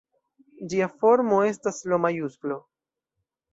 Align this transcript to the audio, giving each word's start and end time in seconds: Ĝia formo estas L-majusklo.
Ĝia 0.71 0.87
formo 1.03 1.43
estas 1.51 1.83
L-majusklo. 1.93 2.61